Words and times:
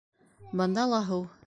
Бында 0.63 0.87
ла 0.95 1.03
һыу! 1.11 1.29